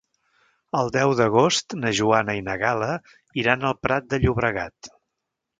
[0.79, 2.89] El deu d'agost na Joana i na Gal·la
[3.43, 4.95] iran al Prat de Llobregat.